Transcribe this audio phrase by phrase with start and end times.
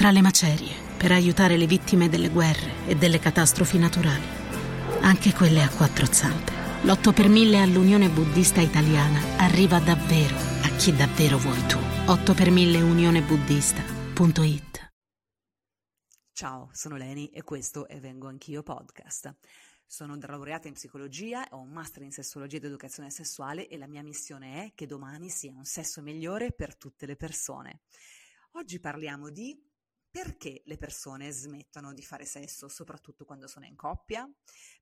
[0.00, 4.24] tra le macerie per aiutare le vittime delle guerre e delle catastrofi naturali,
[5.02, 6.52] anche quelle a quattro zampe.
[6.84, 11.76] L'8 per 1000 all'Unione Buddista Italiana arriva davvero a chi davvero vuoi tu.
[12.06, 14.90] 8 per 1000 unionebuddista.it
[16.32, 19.34] Ciao, sono Leni e questo è Vengo Anch'io Podcast.
[19.84, 24.02] Sono laureata in psicologia, ho un master in sessologia ed educazione sessuale e la mia
[24.02, 27.82] missione è che domani sia un sesso migliore per tutte le persone.
[28.52, 29.68] Oggi parliamo di
[30.10, 34.28] perché le persone smettono di fare sesso, soprattutto quando sono in coppia?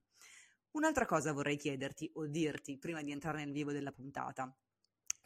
[0.72, 4.54] Un'altra cosa vorrei chiederti o dirti prima di entrare nel vivo della puntata.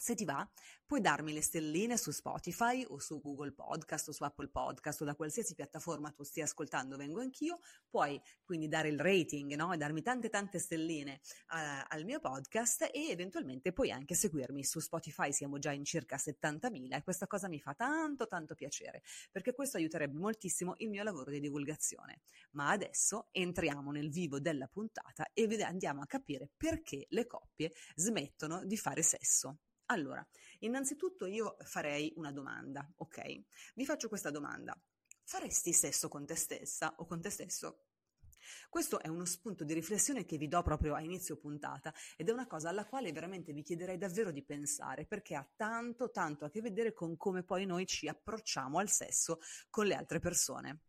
[0.02, 0.44] Se ti va,
[0.84, 5.04] puoi darmi le stelline su Spotify o su Google Podcast o su Apple Podcast o
[5.04, 7.60] da qualsiasi piattaforma tu stia ascoltando, vengo anch'io.
[7.88, 9.72] Puoi quindi dare il rating no?
[9.72, 14.80] e darmi tante tante stelline uh, al mio podcast e eventualmente puoi anche seguirmi su
[14.80, 19.54] Spotify, siamo già in circa 70.000 e questa cosa mi fa tanto tanto piacere perché
[19.54, 22.22] questo aiuterebbe moltissimo il mio lavoro di divulgazione.
[22.54, 28.64] Ma adesso entriamo nel vivo della puntata e andiamo a capire perché le coppie smettono
[28.64, 29.58] di fare sesso.
[29.86, 30.26] Allora,
[30.60, 33.42] innanzitutto io farei una domanda, ok?
[33.74, 34.80] Vi faccio questa domanda.
[35.24, 37.86] Faresti sesso con te stessa o con te stesso?
[38.68, 42.32] Questo è uno spunto di riflessione che vi do proprio a inizio puntata ed è
[42.32, 46.50] una cosa alla quale veramente vi chiederei davvero di pensare perché ha tanto tanto a
[46.50, 50.80] che vedere con come poi noi ci approcciamo al sesso con le altre persone.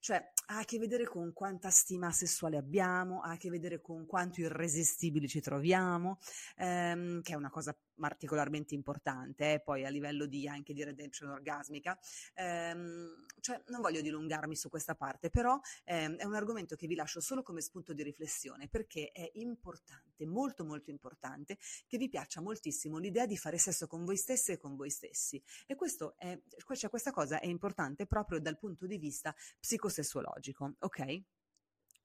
[0.00, 4.04] Cioè, ha a che vedere con quanta stima sessuale abbiamo, ha a che vedere con
[4.04, 6.18] quanto irresistibili ci troviamo,
[6.56, 11.30] ehm, che è una cosa particolarmente importante, eh, poi a livello di, anche di redemption
[11.30, 11.98] orgasmica.
[12.34, 16.94] Ehm, cioè, non voglio dilungarmi su questa parte, però ehm, è un argomento che vi
[16.94, 22.40] lascio solo come spunto di riflessione, perché è importante, molto molto importante, che vi piaccia
[22.40, 25.42] moltissimo l'idea di fare sesso con voi stessi e con voi stessi.
[25.66, 26.38] E questo è,
[26.74, 31.22] cioè, questa cosa è importante proprio dal punto di vista psicosessuologico, ok?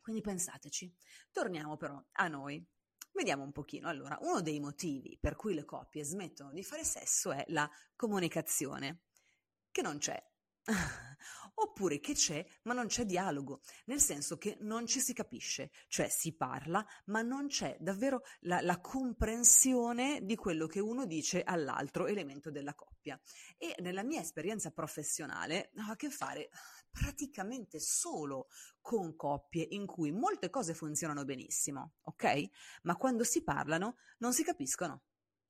[0.02, 0.91] Quindi pensateci.
[1.31, 2.66] Torniamo però a noi.
[3.12, 3.88] Vediamo un pochino.
[3.88, 9.03] Allora, uno dei motivi per cui le coppie smettono di fare sesso è la comunicazione,
[9.72, 10.22] che non c'è.
[11.62, 16.08] Oppure che c'è, ma non c'è dialogo, nel senso che non ci si capisce, cioè
[16.08, 22.08] si parla, ma non c'è davvero la, la comprensione di quello che uno dice all'altro
[22.08, 23.20] elemento della coppia.
[23.58, 26.50] E nella mia esperienza professionale ho a che fare
[27.00, 28.50] praticamente solo
[28.82, 32.50] con coppie in cui molte cose funzionano benissimo, ok?
[32.84, 35.04] Ma quando si parlano non si capiscono.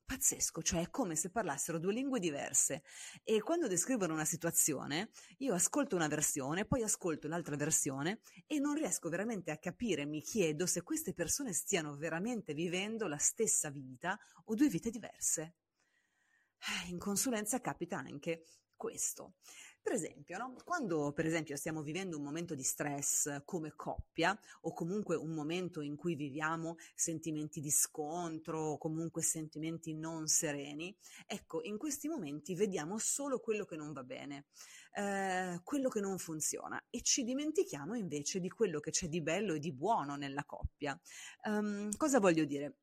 [0.06, 2.82] Pazzesco, cioè è come se parlassero due lingue diverse
[3.24, 8.74] e quando descrivono una situazione io ascolto una versione, poi ascolto l'altra versione e non
[8.74, 14.20] riesco veramente a capire, mi chiedo se queste persone stiano veramente vivendo la stessa vita
[14.46, 15.56] o due vite diverse.
[16.58, 18.44] Eh, in consulenza capita anche
[18.80, 19.36] questo.
[19.82, 20.56] Per esempio, no?
[20.66, 25.82] quando per esempio stiamo vivendo un momento di stress come coppia o comunque un momento
[25.82, 30.96] in cui viviamo sentimenti di scontro o comunque sentimenti non sereni,
[31.26, 34.46] ecco, in questi momenti vediamo solo quello che non va bene,
[34.94, 39.54] eh, quello che non funziona e ci dimentichiamo invece di quello che c'è di bello
[39.54, 41.00] e di buono nella coppia.
[41.46, 42.76] Um, cosa voglio dire?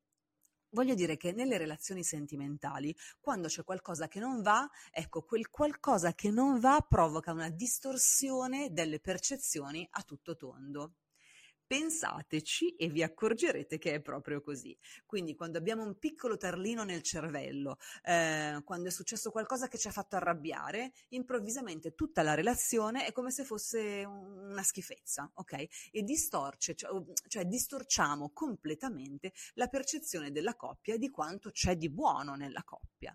[0.69, 6.13] Voglio dire che nelle relazioni sentimentali, quando c'è qualcosa che non va, ecco, quel qualcosa
[6.13, 10.95] che non va provoca una distorsione delle percezioni a tutto tondo.
[11.67, 14.75] Pensateci e vi accorgerete che è proprio così.
[15.05, 19.89] Quindi quando abbiamo un piccolo tarlino nel cervello, eh, quando è successo qualcosa che ci
[19.89, 25.65] ha fatto arrabbiare, improvvisamente tutta la relazione è come se fosse una schifezza, ok?
[25.91, 26.89] E distorce, cioè,
[27.27, 33.13] cioè distorciamo completamente la percezione della coppia e di quanto c'è di buono nella coppia.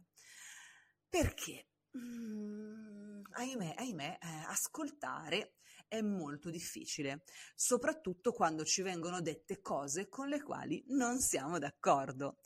[1.08, 1.68] Perché?
[1.96, 5.56] Mm, ahimè, ahimè, eh, ascoltare
[5.88, 7.22] è molto difficile,
[7.54, 12.38] soprattutto quando ci vengono dette cose con le quali non siamo d'accordo.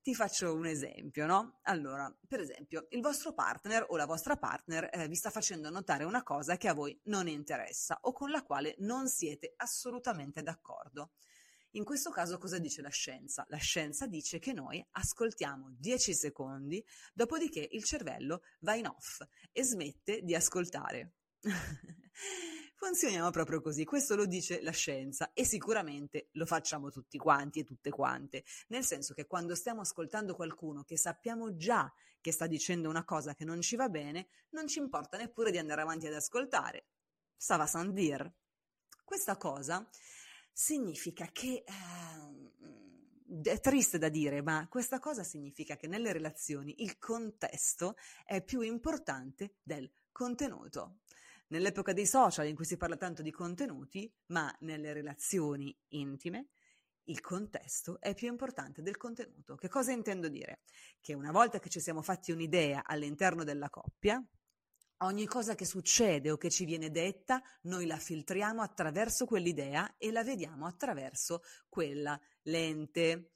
[0.00, 1.58] Ti faccio un esempio, no?
[1.64, 6.04] Allora, per esempio, il vostro partner o la vostra partner eh, vi sta facendo notare
[6.04, 11.10] una cosa che a voi non interessa o con la quale non siete assolutamente d'accordo.
[11.74, 13.46] In questo caso cosa dice la scienza?
[13.48, 16.84] La scienza dice che noi ascoltiamo 10 secondi,
[17.14, 21.14] dopodiché il cervello va in off e smette di ascoltare.
[22.76, 27.64] Funzioniamo proprio così, questo lo dice la scienza e sicuramente lo facciamo tutti quanti e
[27.64, 31.90] tutte quante, nel senso che quando stiamo ascoltando qualcuno che sappiamo già
[32.20, 35.58] che sta dicendo una cosa che non ci va bene, non ci importa neppure di
[35.58, 36.88] andare avanti ad ascoltare.
[37.34, 38.34] Ça va sans dire.
[39.04, 39.88] Questa cosa
[40.52, 41.64] significa che...
[41.66, 42.50] Eh,
[43.42, 47.96] è triste da dire, ma questa cosa significa che nelle relazioni il contesto
[48.26, 50.98] è più importante del contenuto.
[51.48, 56.48] Nell'epoca dei social in cui si parla tanto di contenuti, ma nelle relazioni intime,
[57.04, 59.54] il contesto è più importante del contenuto.
[59.56, 60.60] Che cosa intendo dire?
[61.00, 64.22] Che una volta che ci siamo fatti un'idea all'interno della coppia,
[65.04, 70.10] ogni cosa che succede o che ci viene detta, noi la filtriamo attraverso quell'idea e
[70.10, 73.30] la vediamo attraverso quella lente.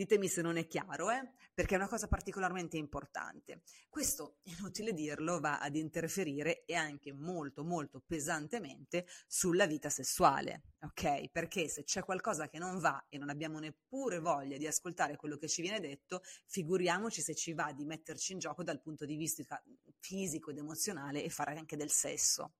[0.00, 1.30] Ditemi se non è chiaro, eh?
[1.52, 3.64] perché è una cosa particolarmente importante.
[3.90, 11.28] Questo, inutile dirlo, va ad interferire e anche molto, molto pesantemente sulla vita sessuale, ok?
[11.28, 15.36] Perché se c'è qualcosa che non va e non abbiamo neppure voglia di ascoltare quello
[15.36, 19.16] che ci viene detto, figuriamoci se ci va di metterci in gioco dal punto di
[19.16, 19.62] vista
[19.98, 22.54] fisico ed emozionale e fare anche del sesso.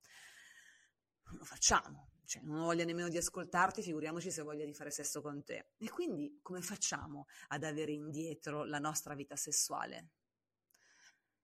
[1.22, 4.73] Non lo facciamo, cioè non ho voglia nemmeno di ascoltarti, figuriamoci se ho voglia di
[4.73, 5.71] fare sesso con te.
[5.79, 10.11] E quindi come facciamo ad avere indietro la nostra vita sessuale?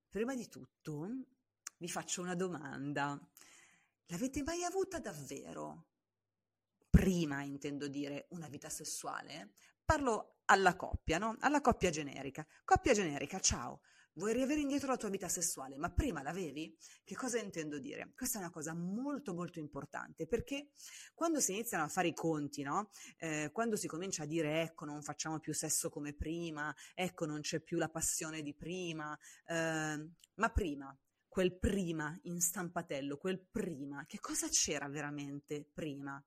[0.08, 1.08] Prima di tutto
[1.78, 3.20] vi faccio una domanda.
[4.06, 5.88] L'avete mai avuta davvero?
[6.88, 9.54] Prima intendo dire una vita sessuale?
[9.84, 11.36] Parlo alla coppia, no?
[11.40, 12.46] Alla coppia generica.
[12.64, 13.80] Coppia generica, ciao.
[14.16, 16.74] Vuoi riavere indietro la tua vita sessuale, ma prima l'avevi?
[17.04, 18.12] Che cosa intendo dire?
[18.16, 20.70] Questa è una cosa molto molto importante perché
[21.12, 22.88] quando si iniziano a fare i conti, no?
[23.18, 27.42] eh, quando si comincia a dire ecco non facciamo più sesso come prima, ecco non
[27.42, 29.14] c'è più la passione di prima,
[29.48, 30.98] eh, ma prima,
[31.28, 36.24] quel prima in stampatello, quel prima, che cosa c'era veramente prima?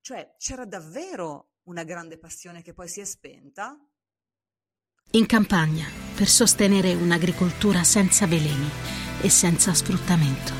[0.00, 3.78] Cioè c'era davvero una grande passione che poi si è spenta?
[5.12, 8.68] In campagna, per sostenere un'agricoltura senza veleni
[9.22, 10.52] e senza sfruttamento,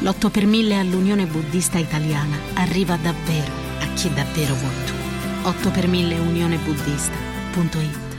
[0.00, 4.94] l'8 per 1000 all'Unione Buddista Italiana arriva davvero a chi davvero vuoi tu.
[5.48, 8.16] 8 per 1000 unionebuddista.it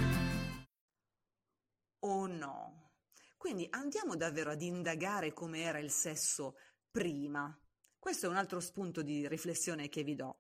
[2.06, 2.92] Oh no!
[3.36, 6.56] Quindi andiamo davvero ad indagare come era il sesso
[6.89, 7.54] prima.
[8.00, 10.38] Questo è un altro spunto di riflessione che vi do.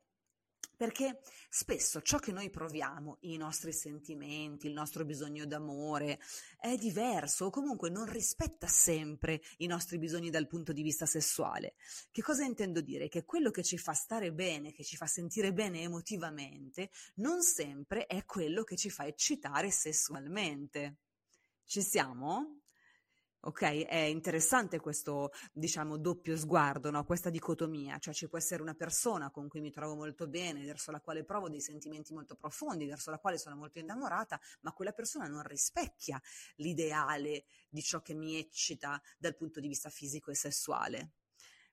[0.81, 6.19] Perché spesso ciò che noi proviamo, i nostri sentimenti, il nostro bisogno d'amore,
[6.59, 11.75] è diverso o comunque non rispetta sempre i nostri bisogni dal punto di vista sessuale.
[12.09, 13.09] Che cosa intendo dire?
[13.09, 18.07] Che quello che ci fa stare bene, che ci fa sentire bene emotivamente, non sempre
[18.07, 20.95] è quello che ci fa eccitare sessualmente.
[21.63, 22.60] Ci siamo?
[23.43, 27.03] Ok, è interessante questo, diciamo, doppio sguardo, no?
[27.05, 30.91] questa dicotomia, cioè ci può essere una persona con cui mi trovo molto bene, verso
[30.91, 34.91] la quale provo dei sentimenti molto profondi, verso la quale sono molto innamorata, ma quella
[34.91, 36.21] persona non rispecchia
[36.57, 41.13] l'ideale di ciò che mi eccita dal punto di vista fisico e sessuale.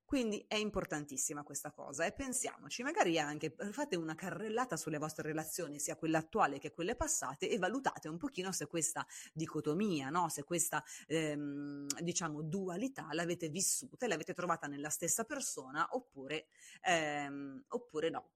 [0.08, 5.78] Quindi è importantissima questa cosa e pensiamoci, magari anche fate una carrellata sulle vostre relazioni,
[5.78, 10.30] sia quelle attuali che quelle passate, e valutate un pochino se questa dicotomia, no?
[10.30, 16.46] se questa ehm, diciamo dualità l'avete vissuta e l'avete trovata nella stessa persona oppure,
[16.84, 18.30] ehm, oppure no.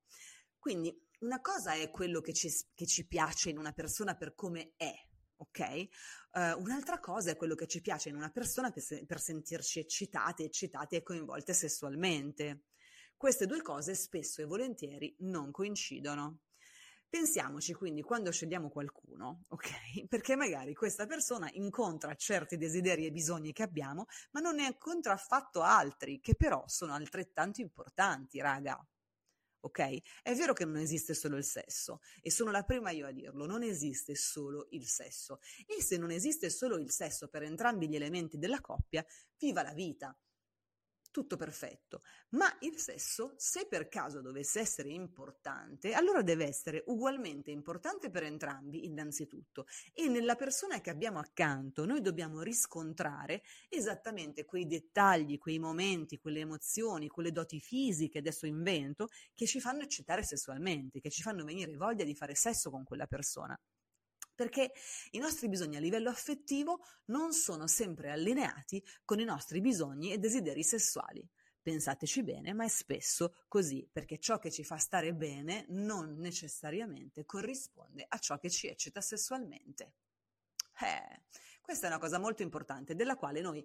[0.58, 4.74] Quindi una cosa è quello che ci, che ci piace in una persona per come
[4.76, 4.92] è,
[5.42, 5.88] ok?
[6.32, 9.80] Uh, un'altra cosa è quello che ci piace in una persona per, se- per sentirci
[9.80, 12.64] eccitate, eccitate e coinvolte sessualmente.
[13.16, 16.40] Queste due cose spesso e volentieri non coincidono.
[17.08, 20.06] Pensiamoci quindi quando scegliamo qualcuno, ok?
[20.08, 25.12] Perché magari questa persona incontra certi desideri e bisogni che abbiamo, ma non ne incontra
[25.12, 28.82] affatto altri, che però sono altrettanto importanti, raga
[29.62, 30.22] ok?
[30.22, 33.46] È vero che non esiste solo il sesso e sono la prima io a dirlo,
[33.46, 37.96] non esiste solo il sesso e se non esiste solo il sesso per entrambi gli
[37.96, 39.04] elementi della coppia,
[39.38, 40.16] viva la vita!
[41.12, 47.52] Tutto perfetto, ma il sesso, se per caso dovesse essere importante, allora deve essere ugualmente
[47.52, 54.66] importante per entrambi, innanzitutto, e nella persona che abbiamo accanto noi dobbiamo riscontrare esattamente quei
[54.66, 61.00] dettagli, quei momenti, quelle emozioni, quelle doti fisiche, adesso invento, che ci fanno eccitare sessualmente,
[61.00, 63.56] che ci fanno venire voglia di fare sesso con quella persona
[64.42, 64.72] perché
[65.12, 70.18] i nostri bisogni a livello affettivo non sono sempre allineati con i nostri bisogni e
[70.18, 71.24] desideri sessuali.
[71.62, 77.24] Pensateci bene, ma è spesso così, perché ciò che ci fa stare bene non necessariamente
[77.24, 79.92] corrisponde a ciò che ci eccita sessualmente.
[80.80, 81.22] Eh,
[81.62, 83.64] questa è una cosa molto importante, della quale noi,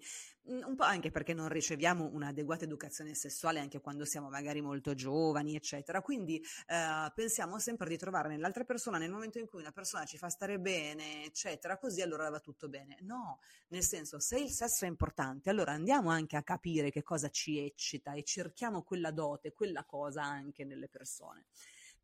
[0.49, 4.93] mm, un po' anche perché non riceviamo un'adeguata educazione sessuale anche quando siamo magari molto
[4.93, 9.71] giovani, eccetera, quindi eh, pensiamo sempre di trovare nell'altra persona, nel momento in cui una
[9.71, 12.97] persona ci fa stare bene, eccetera, così allora va tutto bene.
[13.01, 13.39] No,
[13.69, 17.59] nel senso, se il sesso è importante, allora andiamo anche a capire che cosa ci
[17.59, 21.45] eccita e cerchiamo quella dote, quella cosa anche nelle persone.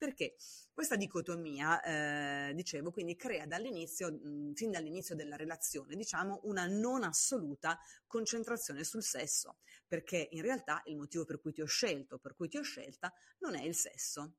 [0.04, 0.36] Perché
[0.74, 7.04] questa dicotomia, eh, dicevo, quindi crea dall'inizio, mh, fin dall'inizio della relazione, diciamo, una non
[7.04, 12.36] assoluta concentrazione sul sesso, perché in realtà il motivo per cui ti ho scelto, per
[12.36, 14.34] cui ti ho scelta, non è il sesso.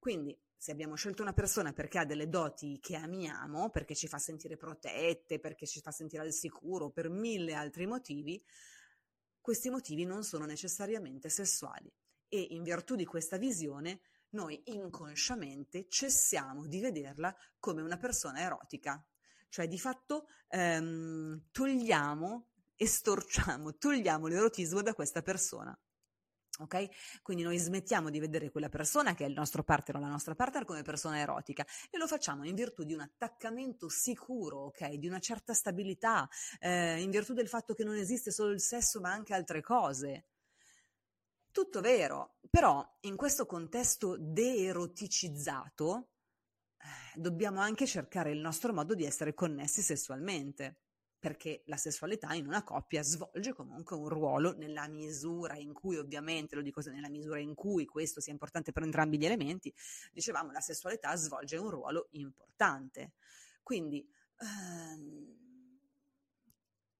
[0.00, 4.18] Quindi se abbiamo scelto una persona perché ha delle doti che amiamo, perché ci fa
[4.18, 8.44] sentire protette, perché ci fa sentire al sicuro, per mille altri motivi,
[9.40, 11.88] questi motivi non sono necessariamente sessuali
[12.28, 14.00] e in virtù di questa visione
[14.34, 19.02] noi inconsciamente cessiamo di vederla come una persona erotica,
[19.48, 25.76] cioè di fatto ehm, togliamo, estorciamo, togliamo l'erotismo da questa persona.
[26.58, 27.20] Ok?
[27.22, 30.36] Quindi noi smettiamo di vedere quella persona che è il nostro partner o la nostra
[30.36, 34.92] partner come persona erotica e lo facciamo in virtù di un attaccamento sicuro, ok?
[34.92, 36.28] Di una certa stabilità,
[36.60, 40.26] eh, in virtù del fatto che non esiste solo il sesso ma anche altre cose.
[41.54, 46.08] Tutto vero, però in questo contesto de-eroticizzato
[46.76, 46.84] eh,
[47.14, 50.80] dobbiamo anche cercare il nostro modo di essere connessi sessualmente,
[51.16, 56.56] perché la sessualità in una coppia svolge comunque un ruolo nella misura in cui, ovviamente,
[56.56, 59.72] lo dico nella misura in cui questo sia importante per entrambi gli elementi,
[60.10, 63.12] dicevamo la sessualità svolge un ruolo importante.
[63.62, 64.04] Quindi,
[64.40, 65.33] ehm,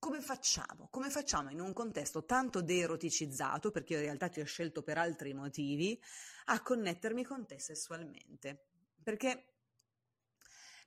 [0.04, 0.88] come facciamo?
[0.90, 4.98] Come facciamo in un contesto tanto deeroticizzato, perché io in realtà ti ho scelto per
[4.98, 5.98] altri motivi,
[6.46, 8.66] a connettermi con te sessualmente?
[9.02, 9.54] Perché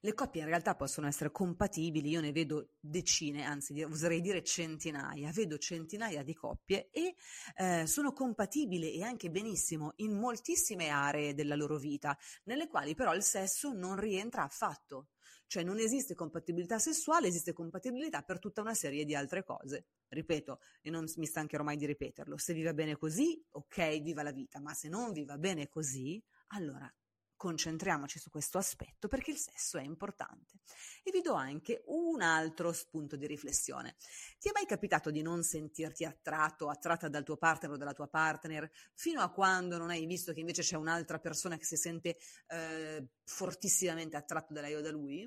[0.01, 5.31] le coppie in realtà possono essere compatibili, io ne vedo decine, anzi oserei dire centinaia,
[5.31, 7.15] vedo centinaia di coppie e
[7.55, 13.15] eh, sono compatibili e anche benissimo in moltissime aree della loro vita, nelle quali però
[13.15, 15.07] il sesso non rientra affatto.
[15.48, 19.88] Cioè non esiste compatibilità sessuale, esiste compatibilità per tutta una serie di altre cose.
[20.10, 24.24] Ripeto, e non mi stancherò mai di ripeterlo, se vi va bene così, ok, viva
[24.24, 26.92] la vita, ma se non vi va bene così, allora
[27.38, 30.60] concentriamoci su questo aspetto perché il sesso è importante.
[31.03, 33.96] E vi do anche un altro spunto di riflessione.
[34.39, 37.94] Ti è mai capitato di non sentirti attratto o attratta dal tuo partner o dalla
[37.94, 41.77] tua partner fino a quando non hai visto che invece c'è un'altra persona che si
[41.77, 42.17] sente
[42.48, 45.25] eh, fortissimamente attratto da lei o da lui?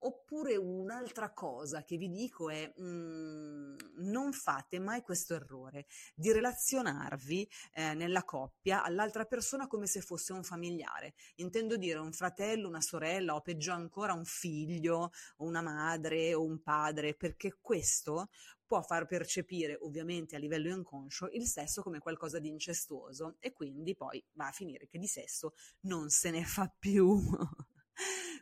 [0.00, 7.48] Oppure un'altra cosa che vi dico è mm, non fate mai questo errore di relazionarvi
[7.72, 12.80] eh, nella coppia all'altra persona come se fosse un familiare intendo dire un fratello, una
[12.80, 18.30] sorella o peggio ancora un figlio o una madre o un padre, perché questo
[18.66, 23.94] può far percepire ovviamente a livello inconscio il sesso come qualcosa di incestuoso e quindi
[23.94, 27.20] poi va a finire che di sesso non se ne fa più.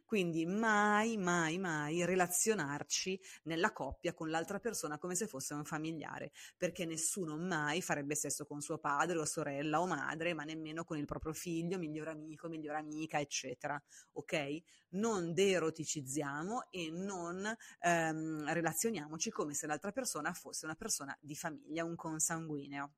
[0.04, 6.32] Quindi mai, mai, mai relazionarci nella coppia con l'altra persona come se fosse un familiare,
[6.56, 10.98] perché nessuno mai farebbe sesso con suo padre o sorella o madre, ma nemmeno con
[10.98, 13.80] il proprio figlio, migliore amico, migliore amica, eccetera.
[14.12, 14.62] Ok?
[14.90, 17.48] Non deroticizziamo e non
[17.80, 22.94] ehm, relazioniamoci come se l'altra persona fosse una persona di famiglia, un consanguineo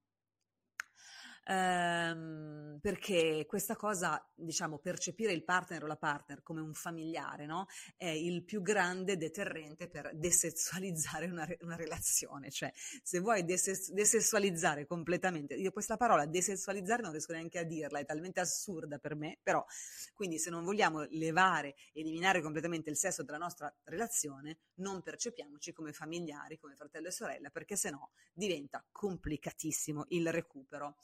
[1.45, 7.67] ehm, perché questa cosa, diciamo, percepire il partner o la partner come un familiare, no?
[7.97, 12.73] È il più grande deterrente per desessualizzare una, una relazione, cioè
[13.03, 18.05] se vuoi deses- desessualizzare completamente, io questa parola desessualizzare non riesco neanche a dirla, è
[18.05, 19.65] talmente assurda per me, però
[20.13, 25.93] quindi se non vogliamo levare, eliminare completamente il sesso dalla nostra relazione, non percepiamoci come
[25.93, 30.97] familiari, come fratello e sorella, perché sennò diventa complicatissimo il recupero.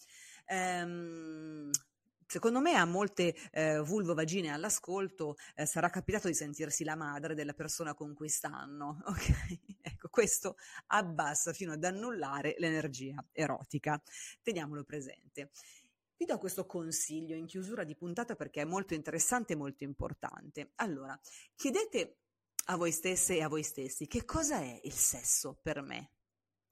[0.49, 1.71] Ehm,
[2.27, 7.55] secondo me a molte eh, vulvovagine all'ascolto eh, sarà capitato di sentirsi la madre della
[7.55, 9.59] persona con cui stanno, ok?
[9.81, 10.57] ecco, questo
[10.89, 14.01] abbassa fino ad annullare l'energia erotica.
[14.43, 15.51] Teniamolo presente.
[16.17, 20.73] Vi do questo consiglio in chiusura di puntata perché è molto interessante e molto importante.
[20.77, 21.19] Allora,
[21.55, 22.17] chiedete
[22.71, 26.11] a voi stesse e a voi stessi che cosa è il sesso per me?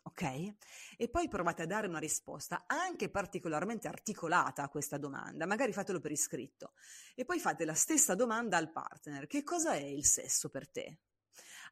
[0.06, 0.54] Ok?
[0.96, 6.00] E poi provate a dare una risposta anche particolarmente articolata a questa domanda, magari fatelo
[6.00, 6.72] per iscritto.
[7.14, 10.98] E poi fate la stessa domanda al partner, che cosa è il sesso per te?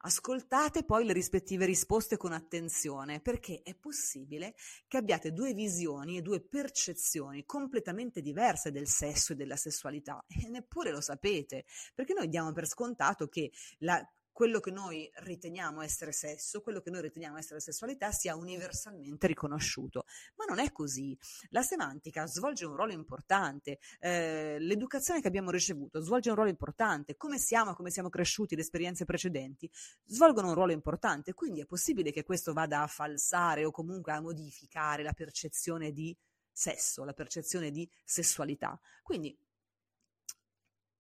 [0.07, 4.55] Ascoltate poi le rispettive risposte con attenzione, perché è possibile
[4.87, 10.49] che abbiate due visioni e due percezioni completamente diverse del sesso e della sessualità, e
[10.49, 11.65] neppure lo sapete,
[11.95, 16.91] perché noi diamo per scontato che la quello che noi riteniamo essere sesso, quello che
[16.91, 20.05] noi riteniamo essere sessualità sia universalmente riconosciuto.
[20.35, 21.17] Ma non è così.
[21.51, 27.17] La semantica svolge un ruolo importante, eh, l'educazione che abbiamo ricevuto svolge un ruolo importante,
[27.17, 29.71] come siamo, come siamo cresciuti, le esperienze precedenti
[30.05, 34.21] svolgono un ruolo importante, quindi è possibile che questo vada a falsare o comunque a
[34.21, 36.15] modificare la percezione di
[36.51, 38.79] sesso, la percezione di sessualità.
[39.03, 39.37] Quindi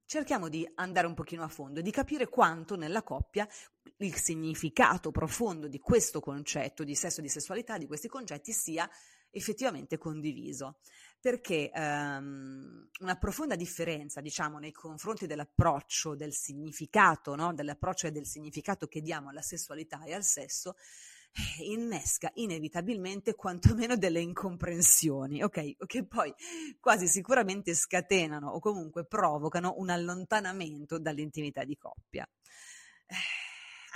[0.06, 3.49] cerchiamo di andare un pochino a fondo e di capire quanto nella coppia
[3.99, 8.88] il significato profondo di questo concetto di sesso e di sessualità, di questi concetti, sia
[9.30, 10.78] effettivamente condiviso.
[11.20, 17.54] Perché um, una profonda differenza, diciamo, nei confronti dell'approccio, del significato, no?
[17.54, 20.76] dell'approccio e del significato che diamo alla sessualità e al sesso,
[21.62, 25.86] innesca inevitabilmente quantomeno delle incomprensioni, ok?
[25.86, 26.32] Che poi
[26.80, 32.28] quasi sicuramente scatenano o comunque provocano un allontanamento dall'intimità di coppia.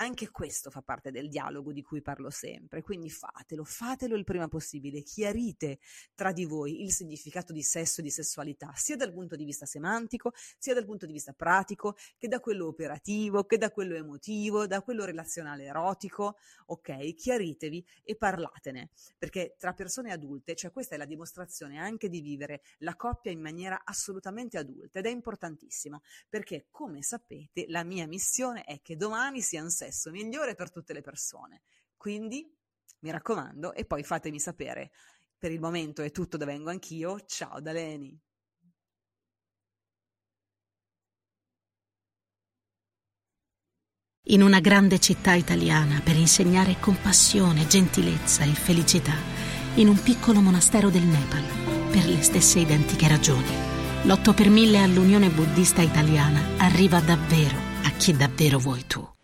[0.01, 4.47] Anche questo fa parte del dialogo di cui parlo sempre, quindi fatelo, fatelo il prima
[4.47, 5.81] possibile, chiarite
[6.15, 9.67] tra di voi il significato di sesso e di sessualità, sia dal punto di vista
[9.67, 14.69] semantico, sia dal punto di vista pratico, che da quello operativo, che da quello emotivo,
[14.69, 16.37] da quello relazionale erotico,
[16.67, 17.15] ok?
[17.15, 22.63] Chiaritevi e parlatene, perché tra persone adulte, cioè questa è la dimostrazione anche di vivere
[22.79, 28.63] la coppia in maniera assolutamente adulta ed è importantissimo, perché come sapete la mia missione
[28.63, 31.63] è che domani sia un sesso sesso migliore per tutte le persone.
[31.97, 32.55] Quindi
[33.01, 34.91] mi raccomando e poi fatemi sapere.
[35.39, 37.21] Per il momento è tutto da vengo anch'io.
[37.27, 38.21] Ciao da Leni.
[44.31, 49.15] In una grande città italiana per insegnare compassione, gentilezza e felicità,
[49.77, 53.49] in un piccolo monastero del Nepal, per le stesse identiche ragioni.
[54.05, 59.18] L'8 per mille all'Unione Buddista Italiana arriva davvero a chi davvero vuoi tu.